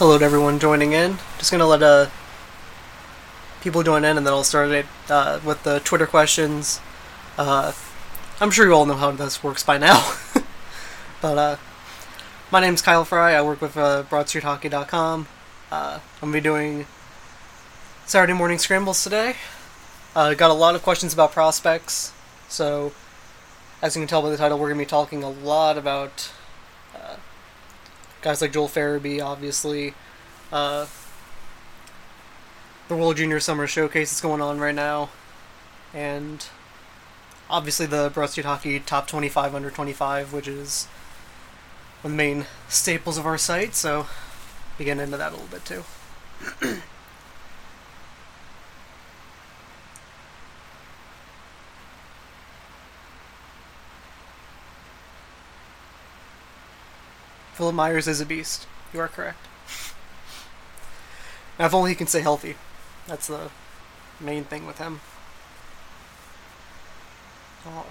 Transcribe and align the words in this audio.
Hello 0.00 0.16
to 0.16 0.24
everyone 0.24 0.58
joining 0.58 0.92
in. 0.92 1.18
Just 1.36 1.50
gonna 1.50 1.66
let 1.66 1.82
uh 1.82 2.06
people 3.60 3.82
join 3.82 4.02
in, 4.02 4.16
and 4.16 4.26
then 4.26 4.32
I'll 4.32 4.44
start 4.44 4.70
it 4.70 4.86
uh, 5.10 5.40
with 5.44 5.62
the 5.62 5.80
Twitter 5.80 6.06
questions. 6.06 6.80
Uh, 7.36 7.72
I'm 8.40 8.50
sure 8.50 8.64
you 8.64 8.72
all 8.72 8.86
know 8.86 8.94
how 8.94 9.10
this 9.10 9.44
works 9.44 9.62
by 9.62 9.76
now, 9.76 10.14
but 11.20 11.36
uh, 11.36 11.56
my 12.50 12.62
name's 12.62 12.80
Kyle 12.80 13.04
Fry. 13.04 13.34
I 13.34 13.42
work 13.42 13.60
with 13.60 13.76
uh, 13.76 14.04
BroadStreetHockey.com. 14.04 15.28
Uh, 15.70 15.98
I'm 16.22 16.30
gonna 16.30 16.32
be 16.32 16.40
doing 16.40 16.86
Saturday 18.06 18.32
morning 18.32 18.56
scrambles 18.56 19.04
today. 19.04 19.36
Got 20.14 20.40
a 20.40 20.54
lot 20.54 20.74
of 20.74 20.82
questions 20.82 21.12
about 21.12 21.32
prospects, 21.32 22.14
so 22.48 22.94
as 23.82 23.96
you 23.96 24.00
can 24.00 24.08
tell 24.08 24.22
by 24.22 24.30
the 24.30 24.38
title, 24.38 24.58
we're 24.58 24.70
gonna 24.70 24.78
be 24.78 24.86
talking 24.86 25.22
a 25.22 25.28
lot 25.28 25.76
about 25.76 26.32
guys 28.22 28.42
like 28.42 28.52
Joel 28.52 28.68
Farabee, 28.68 29.24
obviously. 29.24 29.94
Uh, 30.52 30.86
the 32.88 32.96
World 32.96 33.16
Junior 33.16 33.40
Summer 33.40 33.66
Showcase 33.66 34.12
is 34.12 34.20
going 34.20 34.40
on 34.40 34.58
right 34.58 34.74
now, 34.74 35.10
and 35.94 36.44
obviously 37.48 37.86
the 37.86 38.10
Broad 38.12 38.34
Hockey 38.36 38.80
Top 38.80 39.06
25 39.06 39.54
Under 39.54 39.70
25, 39.70 40.32
which 40.32 40.48
is 40.48 40.86
one 42.02 42.12
of 42.12 42.16
the 42.16 42.16
main 42.16 42.46
staples 42.68 43.16
of 43.16 43.26
our 43.26 43.38
site. 43.38 43.74
So, 43.74 44.06
we 44.78 44.84
get 44.84 44.98
into 44.98 45.16
that 45.16 45.32
a 45.32 45.36
little 45.36 45.48
bit 45.48 45.64
too. 45.64 45.84
Philippe 57.60 57.76
Myers 57.76 58.08
is 58.08 58.22
a 58.22 58.24
beast. 58.24 58.66
You 58.94 59.00
are 59.00 59.08
correct. 59.08 59.46
Now, 61.58 61.66
if 61.66 61.74
only 61.74 61.90
he 61.90 61.94
can 61.94 62.06
stay 62.06 62.22
healthy. 62.22 62.56
That's 63.06 63.26
the 63.26 63.50
main 64.18 64.44
thing 64.44 64.66
with 64.66 64.78
him. 64.78 65.02
All 67.66 67.84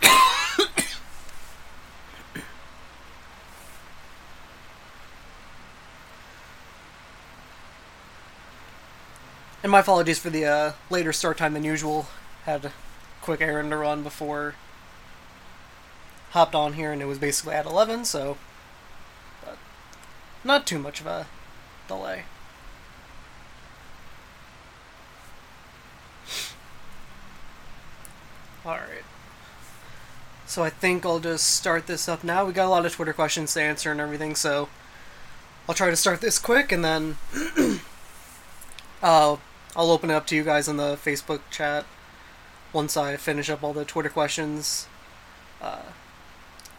right. 0.00 0.02
and 9.62 9.70
my 9.70 9.80
apologies 9.80 10.18
for 10.18 10.30
the 10.30 10.46
uh, 10.46 10.72
later 10.88 11.12
start 11.12 11.36
time 11.36 11.52
than 11.52 11.64
usual. 11.64 12.06
Had 12.44 12.64
a 12.64 12.72
quick 13.20 13.42
errand 13.42 13.72
to 13.72 13.76
run 13.76 14.02
before 14.02 14.54
hopped 16.30 16.54
on 16.54 16.74
here, 16.74 16.92
and 16.92 17.02
it 17.02 17.06
was 17.06 17.18
basically 17.18 17.54
at 17.54 17.66
11, 17.66 18.04
so 18.04 18.36
but 19.44 19.58
not 20.44 20.66
too 20.66 20.78
much 20.78 21.00
of 21.00 21.06
a 21.06 21.26
delay. 21.86 22.24
Alright. 28.64 29.04
So 30.46 30.62
I 30.62 30.70
think 30.70 31.06
I'll 31.06 31.20
just 31.20 31.54
start 31.56 31.86
this 31.86 32.08
up 32.08 32.22
now. 32.24 32.44
We 32.44 32.52
got 32.52 32.66
a 32.66 32.70
lot 32.70 32.84
of 32.84 32.92
Twitter 32.92 33.12
questions 33.12 33.54
to 33.54 33.62
answer 33.62 33.90
and 33.90 34.00
everything, 34.00 34.34
so 34.34 34.68
I'll 35.68 35.74
try 35.74 35.90
to 35.90 35.96
start 35.96 36.20
this 36.20 36.38
quick 36.38 36.72
and 36.72 36.84
then 36.84 37.16
uh, 39.02 39.36
I'll 39.76 39.90
open 39.90 40.10
it 40.10 40.14
up 40.14 40.26
to 40.28 40.36
you 40.36 40.44
guys 40.44 40.68
in 40.68 40.76
the 40.76 40.96
Facebook 40.96 41.40
chat 41.50 41.86
once 42.72 42.96
I 42.96 43.16
finish 43.16 43.48
up 43.48 43.62
all 43.62 43.72
the 43.72 43.84
Twitter 43.84 44.08
questions. 44.08 44.86
Uh, 45.60 45.82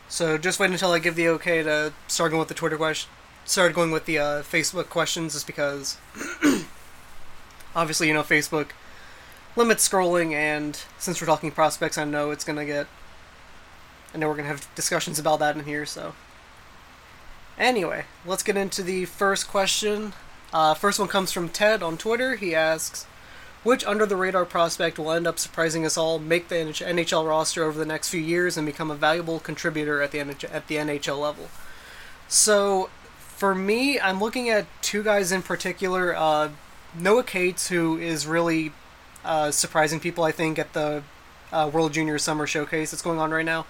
so 0.10 0.38
just 0.38 0.60
wait 0.60 0.72
until 0.72 0.92
I 0.92 1.00
give 1.00 1.16
the 1.16 1.30
okay 1.30 1.62
to 1.62 1.94
start 2.08 2.32
going 2.32 2.40
with 2.40 2.48
the 2.48 2.56
Twitter 2.56 2.78
question. 2.78 3.10
Start 3.46 3.74
going 3.74 3.92
with 3.92 4.06
the 4.06 4.18
uh, 4.18 4.42
Facebook 4.42 4.90
questions, 4.90 5.34
just 5.34 5.48
because 5.48 5.98
obviously 7.76 8.08
you 8.08 8.14
know 8.14 8.24
Facebook 8.24 8.70
limits 9.56 9.88
scrolling, 9.88 10.34
and 10.34 10.82
since 10.98 11.22
we're 11.22 11.28
talking 11.28 11.52
prospects, 11.52 11.98
I 11.98 12.06
know 12.06 12.32
it's 12.32 12.44
gonna 12.44 12.66
get. 12.66 12.88
I 14.14 14.18
know 14.18 14.28
we're 14.28 14.36
gonna 14.36 14.48
have 14.48 14.68
discussions 14.74 15.20
about 15.20 15.40
that 15.40 15.56
in 15.56 15.66
here. 15.66 15.86
So 15.86 16.16
anyway, 17.58 18.06
let's 18.26 18.44
get 18.44 18.58
into 18.58 18.82
the 18.82 19.06
first 19.06 19.48
question. 19.48 20.14
Uh, 20.52 20.74
first 20.74 20.98
one 20.98 21.08
comes 21.08 21.32
from 21.32 21.50
Ted 21.50 21.84
on 21.84 21.98
Twitter. 21.98 22.36
He 22.36 22.56
asks, 22.56 23.06
which 23.64 23.86
under 23.86 24.06
the 24.06 24.16
radar 24.16 24.46
prospect 24.46 24.98
will 24.98 25.12
end 25.12 25.28
up 25.28 25.38
surprising 25.38 25.86
us 25.86 25.98
all, 25.98 26.20
make 26.20 26.48
the 26.48 26.56
NHL 26.56 27.28
roster 27.28 27.64
over 27.64 27.78
the 27.78 27.86
next 27.86 28.10
few 28.10 28.22
years, 28.22 28.58
and 28.58 28.66
become 28.66 28.90
a 28.90 28.96
valuable 28.96 29.40
contributor 29.40 30.02
at 30.02 30.12
the 30.12 30.20
NHL, 30.20 30.54
at 30.54 30.68
the 30.68 30.76
NHL 30.76 31.20
level. 31.20 31.50
So, 32.28 32.90
for 33.18 33.54
me, 33.56 34.00
I'm 34.00 34.20
looking 34.20 34.50
at 34.50 34.66
two 34.82 35.04
guys 35.04 35.32
in 35.32 35.42
particular. 35.42 36.16
Uh, 36.16 36.50
Noah 36.98 37.24
Cates, 37.24 37.70
who 37.70 37.98
is 37.98 38.26
really 38.26 38.72
uh, 39.26 39.52
surprising 39.52 40.00
people, 40.00 40.24
I 40.24 40.32
think, 40.32 40.58
at 40.58 40.74
the 40.74 41.04
uh, 41.52 41.70
World 41.72 41.94
Junior 41.94 42.18
Summer 42.18 42.48
Showcase 42.48 42.92
that's 42.92 43.02
going 43.02 43.20
on 43.20 43.32
right 43.32 43.46
now. 43.46 43.66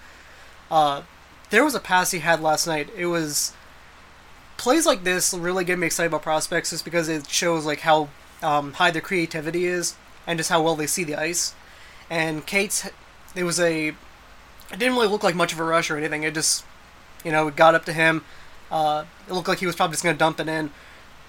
Uh, 0.70 1.02
there 1.50 1.64
was 1.64 1.74
a 1.74 1.80
pass 1.80 2.12
he 2.12 2.20
had 2.20 2.40
last 2.40 2.66
night. 2.66 2.88
It 2.96 3.06
was 3.06 3.52
plays 4.56 4.84
like 4.86 5.04
this 5.04 5.32
really 5.32 5.64
get 5.64 5.78
me 5.78 5.86
excited 5.86 6.08
about 6.08 6.22
prospects, 6.22 6.70
just 6.70 6.84
because 6.84 7.08
it 7.08 7.28
shows 7.28 7.64
like 7.64 7.80
how 7.80 8.08
um, 8.42 8.74
high 8.74 8.90
their 8.90 9.02
creativity 9.02 9.66
is 9.66 9.96
and 10.26 10.38
just 10.38 10.50
how 10.50 10.62
well 10.62 10.76
they 10.76 10.86
see 10.86 11.04
the 11.04 11.16
ice. 11.16 11.54
And 12.08 12.46
Cates, 12.46 12.88
it 13.34 13.44
was 13.44 13.60
a, 13.60 13.88
it 13.88 13.94
didn't 14.78 14.94
really 14.94 15.08
look 15.08 15.22
like 15.22 15.34
much 15.34 15.52
of 15.52 15.60
a 15.60 15.64
rush 15.64 15.90
or 15.90 15.96
anything. 15.96 16.22
It 16.22 16.34
just, 16.34 16.64
you 17.24 17.32
know, 17.32 17.48
it 17.48 17.56
got 17.56 17.74
up 17.74 17.84
to 17.86 17.92
him. 17.92 18.24
Uh, 18.70 19.04
it 19.28 19.32
looked 19.32 19.48
like 19.48 19.58
he 19.58 19.66
was 19.66 19.76
probably 19.76 19.94
just 19.94 20.04
going 20.04 20.14
to 20.14 20.18
dump 20.18 20.40
it 20.40 20.48
in. 20.48 20.70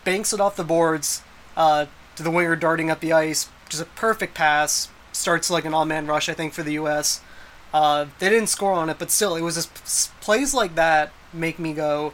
Banks 0.03 0.33
it 0.33 0.39
off 0.39 0.55
the 0.55 0.63
boards 0.63 1.21
uh, 1.55 1.85
to 2.15 2.23
the 2.23 2.31
winger 2.31 2.55
darting 2.55 2.89
up 2.89 2.99
the 2.99 3.13
ice. 3.13 3.49
Just 3.69 3.81
a 3.81 3.85
perfect 3.85 4.33
pass. 4.33 4.89
Starts 5.11 5.49
like 5.49 5.65
an 5.65 5.73
all-man 5.73 6.07
rush, 6.07 6.29
I 6.29 6.33
think, 6.33 6.53
for 6.53 6.63
the 6.63 6.73
U.S. 6.73 7.21
Uh, 7.73 8.07
they 8.19 8.29
didn't 8.29 8.47
score 8.47 8.73
on 8.73 8.89
it, 8.89 8.97
but 8.97 9.11
still, 9.11 9.35
it 9.35 9.41
was 9.41 9.55
just 9.55 10.19
plays 10.21 10.53
like 10.53 10.75
that 10.75 11.11
make 11.33 11.59
me 11.59 11.73
go, 11.73 12.13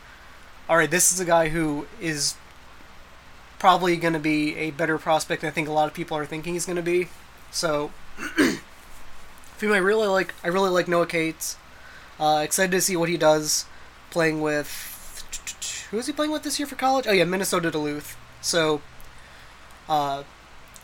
all 0.69 0.77
right, 0.77 0.89
this 0.89 1.11
is 1.11 1.19
a 1.19 1.25
guy 1.25 1.49
who 1.49 1.87
is 1.99 2.35
probably 3.59 3.97
going 3.97 4.13
to 4.13 4.19
be 4.19 4.55
a 4.55 4.71
better 4.71 4.97
prospect 4.97 5.41
than 5.41 5.49
I 5.49 5.51
think 5.51 5.67
a 5.67 5.71
lot 5.71 5.87
of 5.87 5.93
people 5.93 6.17
are 6.17 6.25
thinking 6.25 6.53
he's 6.53 6.65
going 6.65 6.75
to 6.75 6.81
be. 6.81 7.09
So, 7.51 7.91
I 9.61 9.77
really 9.77 10.07
like 10.07 10.33
I 10.43 10.47
really 10.47 10.69
like 10.69 10.87
Noah 10.87 11.07
Cates. 11.07 11.57
Uh, 12.19 12.41
excited 12.43 12.71
to 12.71 12.81
see 12.81 12.95
what 12.95 13.09
he 13.09 13.17
does 13.17 13.65
playing 14.09 14.41
with. 14.41 15.87
Who 15.91 15.99
is 15.99 16.07
he 16.07 16.13
playing 16.13 16.31
with 16.31 16.43
this 16.43 16.59
year 16.59 16.67
for 16.67 16.75
college? 16.75 17.05
Oh 17.07 17.11
yeah, 17.11 17.23
Minnesota 17.23 17.71
Duluth. 17.71 18.17
So, 18.41 18.81
because 19.85 20.25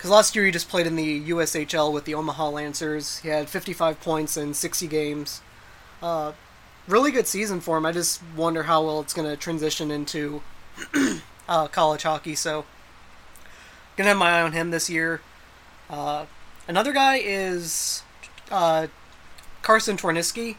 uh, 0.06 0.10
last 0.10 0.36
year 0.36 0.46
he 0.46 0.52
just 0.52 0.70
played 0.70 0.88
in 0.88 0.96
the 0.96 1.30
USHL 1.30 1.92
with 1.92 2.06
the 2.06 2.14
Omaha 2.14 2.50
Lancers. 2.50 3.20
He 3.20 3.30
had 3.30 3.50
55 3.50 4.00
points 4.02 4.38
in 4.38 4.54
60 4.54 4.88
games. 4.88 5.42
Uh, 6.02 6.34
really 6.88 7.12
good 7.12 7.28
season 7.28 7.60
for 7.62 7.78
him. 7.78 7.86
I 7.86 7.92
just 7.92 8.22
wonder 8.36 8.64
how 8.64 8.84
well 8.84 9.02
it's 9.02 9.14
going 9.14 9.30
to 9.30 9.38
transition 9.38 9.92
into 9.92 10.42
uh, 11.48 11.68
college 11.68 12.04
hockey. 12.04 12.36
So, 12.36 12.66
gonna 13.98 14.10
have 14.10 14.18
my 14.18 14.32
eye 14.32 14.42
on 14.42 14.54
him 14.54 14.72
this 14.72 14.90
year. 14.90 15.22
Uh, 15.90 16.26
another 16.68 16.94
guy 16.94 17.18
is 17.18 18.04
uh, 18.52 18.88
Carsen 19.62 19.98
Twarynski. 19.98 20.56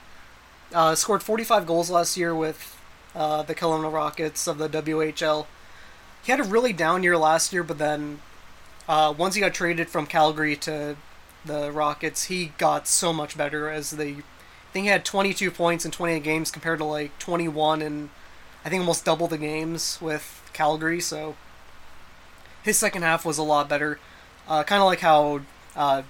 Uh, 0.73 0.95
scored 0.95 1.23
45 1.23 1.67
goals 1.67 1.91
last 1.91 2.17
year 2.17 2.35
with 2.35 2.77
uh, 3.15 3.43
the 3.43 3.55
Kelowna 3.55 3.93
Rockets 3.93 4.47
of 4.47 4.59
the 4.59 4.69
WHL. 4.69 5.47
He 6.25 6.33
had 6.33 6.41
a 6.41 6.45
really 6.45 6.73
down 6.73 7.03
year 7.03 7.17
last 7.17 7.53
year, 7.53 7.63
but 7.63 7.79
then 7.79 8.21
uh, 8.89 9.15
once 9.17 9.35
he 9.35 9.41
got 9.41 9.55
traded 9.55 9.89
from 9.89 10.07
Calgary 10.07 10.57
to 10.57 10.97
the 11.45 11.71
Rockets, 11.71 12.25
he 12.25 12.53
got 12.59 12.89
so 12.89 13.13
much 13.13 13.37
better 13.37 13.69
as 13.69 13.91
the. 13.91 14.17
I 14.17 14.73
think 14.73 14.85
he 14.85 14.91
had 14.91 15.05
22 15.05 15.53
points 15.53 15.85
in 15.85 15.93
28 15.93 16.25
games 16.25 16.51
compared 16.51 16.81
to 16.81 16.85
like 16.85 17.17
21 17.21 17.81
and 17.81 18.11
I 18.65 18.71
think 18.71 18.81
almost 18.81 19.05
double 19.05 19.29
the 19.29 19.39
games 19.39 19.99
with 20.01 20.44
Calgary. 20.55 21.01
So 21.01 21.37
his 22.63 22.79
second 22.79 23.03
half 23.03 23.27
was 23.27 23.37
a 23.37 23.43
lot 23.43 23.69
better. 23.69 23.99
Uh, 24.49 24.63
kind 24.63 24.81
of 24.81 24.87
like 24.87 25.01
how 25.01 25.43
uh, 25.77 26.03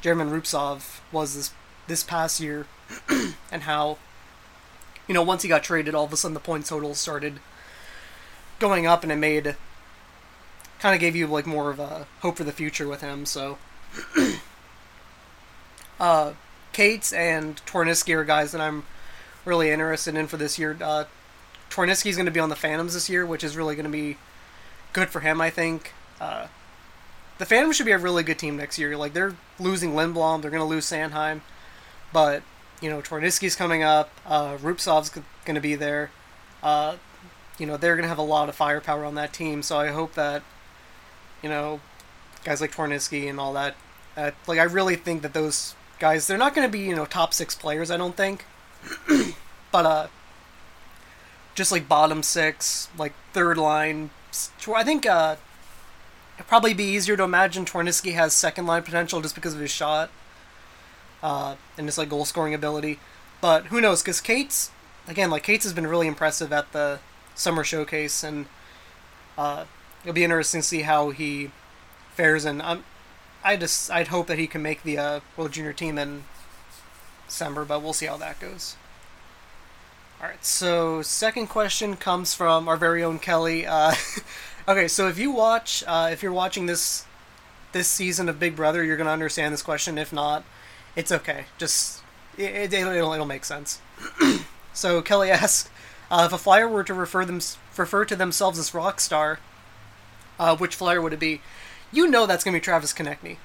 Jeremy 0.00 0.24
Rubtsov 0.24 1.00
was 1.12 1.34
this 1.34 1.52
this 1.86 2.02
past 2.02 2.40
year, 2.40 2.66
and 3.52 3.62
how 3.62 3.98
you 5.06 5.14
know 5.14 5.22
once 5.22 5.42
he 5.42 5.48
got 5.48 5.62
traded, 5.62 5.94
all 5.94 6.04
of 6.04 6.12
a 6.12 6.16
sudden 6.16 6.34
the 6.34 6.40
point 6.40 6.66
total 6.66 6.94
started 6.94 7.40
going 8.58 8.86
up, 8.86 9.02
and 9.02 9.12
it 9.12 9.16
made 9.16 9.56
kind 10.78 10.94
of 10.94 11.00
gave 11.00 11.16
you 11.16 11.26
like 11.26 11.46
more 11.46 11.70
of 11.70 11.78
a 11.78 12.06
hope 12.20 12.36
for 12.36 12.44
the 12.44 12.52
future 12.52 12.88
with 12.88 13.00
him. 13.00 13.26
So, 13.26 13.58
uh, 16.00 16.32
Cates 16.72 17.12
and 17.12 17.56
Tornitzky 17.66 18.14
are 18.14 18.24
guys 18.24 18.52
that 18.52 18.60
I'm 18.60 18.84
really 19.44 19.70
interested 19.70 20.14
in 20.14 20.26
for 20.26 20.36
this 20.36 20.58
year. 20.58 20.76
Uh, 20.80 21.04
Tornitzky's 21.70 22.16
going 22.16 22.26
to 22.26 22.32
be 22.32 22.40
on 22.40 22.48
the 22.48 22.56
Phantoms 22.56 22.94
this 22.94 23.08
year, 23.08 23.26
which 23.26 23.44
is 23.44 23.56
really 23.56 23.74
going 23.74 23.86
to 23.86 23.90
be 23.90 24.16
good 24.92 25.08
for 25.10 25.20
him, 25.20 25.40
I 25.40 25.50
think. 25.50 25.92
Uh, 26.20 26.46
the 27.38 27.44
Phantoms 27.44 27.76
should 27.76 27.86
be 27.86 27.92
a 27.92 27.98
really 27.98 28.22
good 28.22 28.38
team 28.38 28.56
next 28.56 28.78
year. 28.78 28.96
Like 28.96 29.12
they're 29.12 29.36
losing 29.58 29.92
Lindblom, 29.92 30.42
they're 30.42 30.50
going 30.50 30.62
to 30.62 30.64
lose 30.64 30.86
Sanheim, 30.86 31.40
but 32.12 32.42
you 32.80 32.90
know 32.90 33.00
Tornitzky's 33.00 33.56
coming 33.56 33.82
up. 33.82 34.10
Uh, 34.24 34.56
Rubtsov's 34.56 35.10
going 35.10 35.54
to 35.54 35.60
be 35.60 35.74
there. 35.74 36.10
Uh, 36.62 36.96
you 37.58 37.66
know 37.66 37.76
they're 37.76 37.94
going 37.94 38.04
to 38.04 38.08
have 38.08 38.18
a 38.18 38.22
lot 38.22 38.48
of 38.48 38.54
firepower 38.54 39.04
on 39.04 39.14
that 39.16 39.32
team. 39.32 39.62
So 39.62 39.78
I 39.78 39.88
hope 39.88 40.14
that 40.14 40.42
you 41.42 41.48
know 41.48 41.80
guys 42.44 42.60
like 42.60 42.74
Tornitzky 42.74 43.28
and 43.28 43.38
all 43.38 43.52
that. 43.52 43.76
Uh, 44.16 44.30
like 44.46 44.58
I 44.58 44.64
really 44.64 44.96
think 44.96 45.22
that 45.22 45.34
those 45.34 45.74
guys 45.98 46.26
they're 46.26 46.38
not 46.38 46.54
going 46.54 46.66
to 46.66 46.72
be 46.72 46.80
you 46.80 46.96
know 46.96 47.04
top 47.04 47.34
six 47.34 47.54
players. 47.54 47.90
I 47.90 47.96
don't 47.96 48.16
think, 48.16 48.44
but 49.72 49.86
uh, 49.86 50.06
just 51.56 51.72
like 51.72 51.88
bottom 51.88 52.22
six, 52.22 52.88
like 52.96 53.14
third 53.32 53.56
line. 53.58 54.10
I 54.74 54.84
think 54.84 55.06
uh, 55.06 55.36
it'd 56.36 56.46
probably 56.46 56.74
be 56.74 56.84
easier 56.84 57.16
to 57.16 57.24
imagine 57.24 57.64
Tornitzky 57.64 58.12
has 58.12 58.32
second 58.32 58.66
line 58.66 58.82
potential 58.82 59.20
just 59.20 59.34
because 59.34 59.54
of 59.54 59.60
his 59.60 59.70
shot 59.70 60.10
uh, 61.22 61.56
and 61.76 61.88
his 61.88 61.98
like 61.98 62.10
goal 62.10 62.24
scoring 62.24 62.54
ability. 62.54 63.00
But 63.40 63.66
who 63.66 63.80
knows? 63.80 64.02
Because 64.02 64.20
Cates 64.20 64.70
again, 65.08 65.30
like 65.30 65.42
Cates 65.42 65.64
has 65.64 65.72
been 65.72 65.86
really 65.86 66.06
impressive 66.06 66.52
at 66.52 66.72
the 66.72 67.00
summer 67.34 67.64
showcase, 67.64 68.22
and 68.22 68.46
uh, 69.38 69.64
it'll 70.02 70.14
be 70.14 70.24
interesting 70.24 70.60
to 70.60 70.66
see 70.66 70.82
how 70.82 71.10
he 71.10 71.50
fares. 72.14 72.44
And 72.44 72.60
I'm, 72.62 72.84
I 73.42 73.56
just 73.56 73.90
I'd 73.90 74.08
hope 74.08 74.26
that 74.26 74.38
he 74.38 74.46
can 74.46 74.62
make 74.62 74.82
the 74.82 74.98
uh, 74.98 75.20
World 75.36 75.52
Junior 75.52 75.72
team 75.72 75.98
in 75.98 76.24
December, 77.26 77.64
but 77.64 77.82
we'll 77.82 77.92
see 77.92 78.06
how 78.06 78.16
that 78.18 78.40
goes. 78.40 78.76
All 80.18 80.26
right, 80.26 80.42
so 80.42 81.02
second 81.02 81.48
question 81.48 81.94
comes 81.94 82.32
from 82.32 82.68
our 82.68 82.78
very 82.78 83.04
own 83.04 83.18
Kelly. 83.18 83.66
Uh, 83.66 83.94
okay, 84.68 84.88
so 84.88 85.08
if 85.08 85.18
you 85.18 85.30
watch, 85.30 85.84
uh, 85.86 86.08
if 86.10 86.22
you're 86.22 86.32
watching 86.32 86.64
this 86.64 87.04
this 87.72 87.86
season 87.86 88.26
of 88.30 88.40
Big 88.40 88.56
Brother, 88.56 88.82
you're 88.82 88.96
gonna 88.96 89.10
understand 89.10 89.52
this 89.52 89.62
question. 89.62 89.98
If 89.98 90.14
not, 90.14 90.42
it's 90.96 91.12
okay. 91.12 91.44
Just 91.58 92.02
it, 92.38 92.72
it, 92.72 92.84
will 92.86 93.12
it'll 93.12 93.26
make 93.26 93.44
sense. 93.44 93.82
so 94.72 95.02
Kelly 95.02 95.30
asks, 95.32 95.68
uh, 96.10 96.22
if 96.26 96.32
a 96.32 96.38
flyer 96.38 96.66
were 96.66 96.84
to 96.84 96.94
refer 96.94 97.26
them 97.26 97.40
refer 97.76 98.06
to 98.06 98.16
themselves 98.16 98.58
as 98.58 98.72
rock 98.72 99.00
star, 99.00 99.38
uh, 100.38 100.56
which 100.56 100.76
flyer 100.76 101.02
would 101.02 101.12
it 101.12 101.20
be? 101.20 101.42
You 101.92 102.08
know 102.08 102.24
that's 102.24 102.42
gonna 102.42 102.56
be 102.56 102.62
Travis 102.62 102.94
Konecny. 102.94 103.36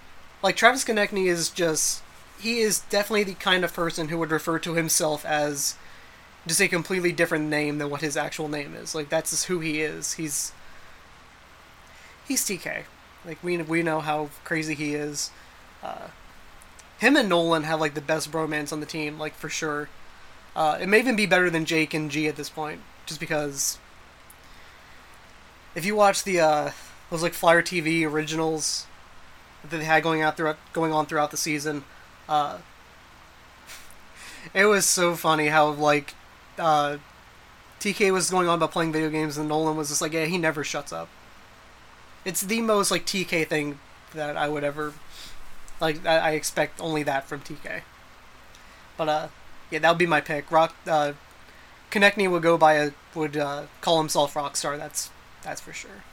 Like 0.42 0.56
Travis 0.56 0.86
Konecny 0.86 1.26
is 1.26 1.50
just 1.50 2.02
he 2.40 2.60
is 2.60 2.80
definitely 2.80 3.26
the 3.26 3.34
kind 3.34 3.66
of 3.66 3.74
person 3.74 4.08
who 4.08 4.18
would 4.20 4.32
refer 4.32 4.58
to 4.60 4.76
himself 4.76 5.26
as 5.26 5.76
just 6.48 6.62
a 6.62 6.68
completely 6.68 7.12
different 7.12 7.50
name 7.50 7.78
than 7.78 7.90
what 7.90 8.02
his 8.02 8.18
actual 8.18 8.48
name 8.48 8.76
is. 8.76 8.96
Like 8.96 9.10
that's 9.10 9.32
just 9.32 9.46
who 9.46 9.60
he 9.60 9.82
is. 9.82 10.14
He's 10.14 10.52
he's 12.28 12.44
TK. 12.44 12.84
Like 13.26 13.44
we 13.44 13.58
we 13.62 13.84
know 13.84 14.00
how 14.00 14.30
crazy 14.44 14.74
he 14.74 14.96
is. 14.96 15.30
Uh, 15.84 16.08
him 17.00 17.16
and 17.16 17.30
Nolan 17.30 17.64
have 17.64 17.80
like 17.80 17.94
the 17.94 18.02
best 18.02 18.32
bromance 18.32 18.72
on 18.72 18.80
the 18.80 18.86
team, 18.86 19.20
like 19.20 19.36
for 19.36 19.50
sure. 19.50 19.90
Uh, 20.56 20.78
it 20.82 20.88
may 20.88 21.00
even 21.00 21.16
be 21.16 21.26
better 21.26 21.50
than 21.50 21.66
Jake 21.66 21.94
and 21.94 22.12
G 22.12 22.28
at 22.28 22.36
this 22.36 22.50
point, 22.50 22.82
just 23.06 23.20
because. 23.20 23.78
If 25.74 25.86
you 25.86 25.96
watch 25.96 26.24
the 26.24 26.40
uh, 26.40 26.72
those 27.10 27.24
like 27.24 27.34
Flyer 27.34 27.62
TV 27.62 28.06
originals 28.06 28.88
that 29.64 29.78
they 29.78 29.86
had 29.86 30.04
going 30.04 30.22
out 30.22 30.36
throughout 30.36 30.58
going 30.74 30.92
on 30.92 31.06
throughout 31.06 31.32
the 31.32 31.38
season, 31.38 31.86
uh, 32.28 32.58
it 34.54 34.66
was 34.66 34.86
so 34.86 35.16
funny 35.16 35.48
how 35.48 35.70
like 35.70 36.14
uh, 36.62 36.98
TK 37.80 38.14
was 38.14 38.30
going 38.30 38.48
on 38.48 38.56
about 38.56 38.72
playing 38.72 38.92
video 38.92 39.10
games, 39.10 39.38
and 39.38 39.50
Nolan 39.50 39.76
was 39.76 39.90
just 39.90 40.02
like, 40.02 40.14
"Yeah, 40.14 40.26
he 40.26 40.38
never 40.38 40.64
shuts 40.64 40.94
up." 40.94 41.10
It's 42.24 42.42
the 42.42 42.62
most 42.62 42.92
like 42.92 43.06
TK 43.06 43.48
thing 43.48 43.80
that 44.14 44.38
I 44.38 44.48
would 44.48 44.64
ever 44.64 44.94
like. 45.80 46.06
I, 46.06 46.18
I 46.18 46.32
expect 46.32 46.80
only 46.80 47.04
that 47.04 47.28
from 47.28 47.42
TK. 47.42 47.82
But 48.98 49.10
uh, 49.10 49.28
yeah, 49.72 49.80
that 49.80 49.90
would 49.90 49.98
be 49.98 50.06
my 50.06 50.22
pick. 50.22 50.52
Rock 50.52 50.76
uh, 50.88 51.14
Konecny 51.90 52.30
would 52.30 52.44
go 52.44 52.58
by 52.58 52.74
a 52.76 52.92
would 53.16 53.36
uh, 53.36 53.64
call 53.82 53.98
himself 53.98 54.36
Rockstar. 54.36 54.78
That's 54.78 55.10
that's 55.42 55.62
for 55.62 55.74
sure. 55.74 56.04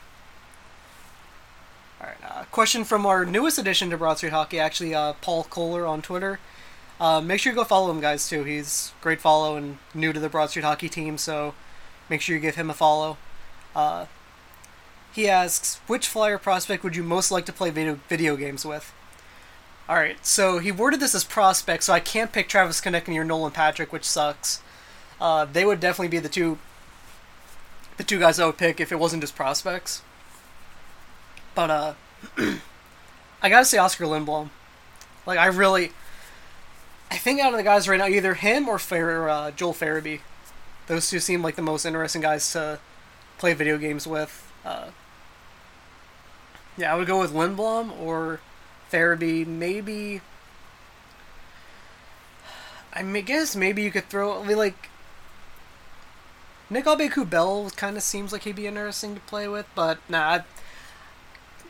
All 2.00 2.06
right. 2.06 2.16
Uh, 2.24 2.44
question 2.44 2.84
from 2.84 3.04
our 3.04 3.24
newest 3.24 3.58
addition 3.58 3.90
to 3.90 3.98
Broad 3.98 4.18
Street 4.18 4.32
Hockey, 4.32 4.58
actually, 4.58 4.94
uh, 4.94 5.14
Paul 5.14 5.44
Kohler 5.44 5.84
on 5.84 6.00
Twitter. 6.00 6.38
Uh, 7.00 7.20
make 7.20 7.40
sure 7.40 7.52
you 7.52 7.56
go 7.56 7.64
follow 7.64 7.90
him, 7.90 8.00
guys, 8.00 8.28
too. 8.28 8.44
He's 8.44 8.92
great 9.00 9.20
follow 9.20 9.56
and 9.56 9.78
new 9.94 10.12
to 10.12 10.20
the 10.20 10.28
Broad 10.28 10.50
Street 10.50 10.64
Hockey 10.64 10.88
team, 10.88 11.16
so 11.16 11.54
make 12.08 12.20
sure 12.20 12.34
you 12.34 12.42
give 12.42 12.56
him 12.56 12.70
a 12.70 12.74
follow. 12.74 13.16
Uh, 13.74 14.06
he 15.12 15.28
asks, 15.28 15.80
which 15.86 16.08
Flyer 16.08 16.38
prospect 16.38 16.82
would 16.82 16.96
you 16.96 17.02
most 17.02 17.30
like 17.30 17.46
to 17.46 17.52
play 17.52 17.70
video, 17.70 18.00
video 18.08 18.36
games 18.36 18.64
with? 18.64 18.92
Alright, 19.88 20.26
so 20.26 20.58
he 20.58 20.70
worded 20.70 21.00
this 21.00 21.14
as 21.14 21.24
prospect, 21.24 21.84
so 21.84 21.92
I 21.92 22.00
can't 22.00 22.32
pick 22.32 22.48
Travis 22.48 22.80
Konecny 22.80 23.16
or 23.16 23.24
Nolan 23.24 23.52
Patrick, 23.52 23.92
which 23.92 24.04
sucks. 24.04 24.60
Uh, 25.20 25.46
they 25.46 25.64
would 25.64 25.80
definitely 25.80 26.08
be 26.08 26.18
the 26.18 26.28
two 26.28 26.58
the 27.96 28.04
two 28.04 28.18
guys 28.18 28.38
I 28.38 28.46
would 28.46 28.56
pick 28.56 28.80
if 28.80 28.92
it 28.92 28.98
wasn't 28.98 29.22
just 29.22 29.34
prospects. 29.34 30.02
But 31.54 31.70
uh 31.70 31.94
I 33.42 33.48
gotta 33.48 33.64
say 33.64 33.78
Oscar 33.78 34.04
Lindblom. 34.04 34.50
Like 35.26 35.38
I 35.38 35.46
really 35.46 35.92
I 37.10 37.16
think 37.16 37.40
out 37.40 37.52
of 37.52 37.56
the 37.58 37.64
guys 37.64 37.88
right 37.88 37.98
now, 37.98 38.06
either 38.06 38.34
him 38.34 38.68
or 38.68 38.78
Fer- 38.78 39.28
uh, 39.28 39.50
Joel 39.50 39.74
Farabee. 39.74 40.20
Those 40.86 41.08
two 41.10 41.20
seem 41.20 41.42
like 41.42 41.56
the 41.56 41.62
most 41.62 41.84
interesting 41.84 42.22
guys 42.22 42.50
to 42.52 42.78
play 43.38 43.54
video 43.54 43.78
games 43.78 44.06
with. 44.06 44.50
Uh, 44.64 44.88
yeah, 46.76 46.92
I 46.92 46.96
would 46.96 47.06
go 47.06 47.20
with 47.20 47.32
Lindblom 47.32 47.98
or 47.98 48.40
Farabee. 48.90 49.46
Maybe. 49.46 50.20
I 52.92 53.02
guess 53.02 53.54
maybe 53.54 53.82
you 53.82 53.90
could 53.90 54.08
throw. 54.08 54.42
I 54.42 54.46
mean, 54.46 54.56
like. 54.56 54.90
Nick 56.70 56.84
Aube-Kubel 56.84 57.70
kind 57.76 57.96
of 57.96 58.02
seems 58.02 58.30
like 58.30 58.42
he'd 58.42 58.56
be 58.56 58.66
interesting 58.66 59.14
to 59.14 59.20
play 59.22 59.48
with, 59.48 59.66
but 59.74 59.98
nah. 60.08 60.18
I, 60.18 60.44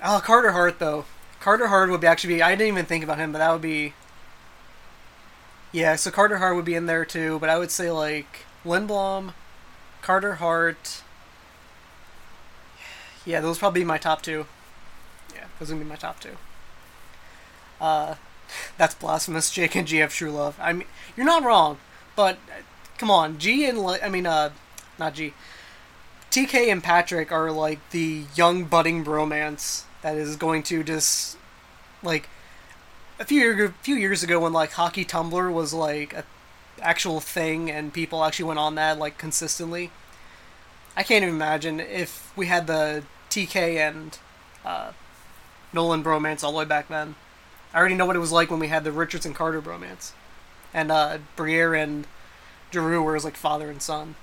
Oh, 0.03 0.21
Carter 0.25 0.53
Hart, 0.53 0.79
though. 0.79 1.05
Carter 1.41 1.69
Hart 1.69 1.91
would 1.91 2.01
be 2.01 2.07
actually 2.07 2.35
be. 2.35 2.43
I 2.43 2.51
didn't 2.51 2.69
even 2.69 2.85
think 2.85 3.03
about 3.05 3.19
him, 3.19 3.33
but 3.33 3.39
that 3.39 3.51
would 3.53 3.63
be 3.63 3.95
yeah, 5.73 5.97
so 5.97 6.11
Carter 6.11 6.39
Hart 6.39 6.57
would 6.57 6.65
be 6.65 6.75
in 6.75 6.87
there 6.87 7.05
too, 7.05 7.39
but 7.39 7.51
I 7.51 7.59
would 7.59 7.71
say 7.71 7.91
like 7.91 8.47
Lindblom, 8.65 9.35
Carter 10.03 10.37
Hart. 10.37 11.03
Yeah, 13.25 13.41
those 13.41 13.59
probably 13.59 13.83
be 13.83 13.87
my 13.87 13.99
top 13.99 14.23
two. 14.23 14.47
Yeah, 15.35 15.45
those 15.59 15.71
would 15.71 15.79
be 15.79 15.85
my 15.85 15.97
top 15.97 16.21
two. 16.21 16.37
Uh, 17.81 18.15
that's 18.79 18.95
blasphemous. 18.95 19.51
Jake 19.51 19.75
and 19.77 19.87
GF 19.87 20.11
True 20.11 20.31
Love. 20.31 20.59
I 20.61 20.73
mean, 20.73 20.89
you're 21.17 21.27
not 21.27 21.43
wrong, 21.43 21.79
but 22.17 22.37
uh, 22.49 22.63
come 22.97 23.11
on, 23.11 23.39
G 23.39 23.67
and 23.67 23.79
I 24.03 24.09
mean, 24.09 24.27
uh, 24.27 24.51
not 24.99 25.15
G. 25.15 25.35
TK 26.31 26.71
and 26.71 26.83
Patrick 26.83 27.33
are 27.33 27.51
like 27.51 27.79
the 27.91 28.25
young 28.35 28.65
budding 28.65 29.05
bromance 29.05 29.85
that 30.03 30.17
is 30.17 30.37
going 30.37 30.63
to 30.65 30.83
just 30.83 31.37
like 32.03 32.29
a 33.19 33.25
few 33.25 33.65
a 33.65 33.69
few 33.83 33.97
years 33.97 34.23
ago 34.23 34.41
when 34.41 34.53
like 34.53 34.73
hockey 34.73 35.05
Tumblr 35.05 35.53
was 35.53 35.75
like 35.75 36.13
a 36.13 36.25
actual 36.81 37.21
thing 37.21 37.71
and 37.71 37.93
people 37.93 38.25
actually 38.25 38.45
went 38.45 38.59
on 38.59 38.77
that 38.77 38.99
like 38.99 39.19
consistently. 39.19 39.91
I 40.97 41.03
can't 41.03 41.23
even 41.23 41.35
imagine 41.35 41.81
if 41.81 42.33
we 42.37 42.47
had 42.47 42.67
the 42.67 43.05
TK 43.31 43.77
and 43.77 44.19
uh, 44.65 44.93
Nolan 45.73 46.03
bromance 46.03 46.43
all 46.43 46.53
the 46.53 46.59
way 46.59 46.65
back 46.65 46.89
then. 46.89 47.15
I 47.73 47.79
already 47.79 47.95
know 47.95 48.07
what 48.07 48.17
it 48.17 48.21
was 48.21 48.33
like 48.33 48.51
when 48.51 48.59
we 48.61 48.69
had 48.69 48.85
the 48.85 48.93
Richards 48.93 49.27
and 49.27 49.35
Carter 49.35 49.61
bromance, 49.61 50.13
and 50.73 50.91
uh, 50.91 51.19
Briere 51.37 51.75
and 51.75 52.07
Giroux 52.73 53.03
were 53.03 53.19
like 53.21 53.37
father 53.37 53.71
and 53.71 53.83
son. 53.83 54.15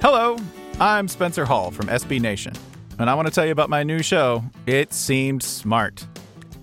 Hello, 0.00 0.38
I'm 0.78 1.08
Spencer 1.08 1.44
Hall 1.44 1.70
from 1.70 1.88
SB 1.88 2.20
Nation. 2.20 2.54
and 2.98 3.10
I 3.10 3.14
want 3.14 3.26
to 3.28 3.34
tell 3.34 3.44
you 3.44 3.52
about 3.52 3.68
my 3.68 3.82
new 3.82 4.02
show, 4.02 4.44
It 4.66 4.94
Seemed 4.94 5.42
Smart. 5.42 6.06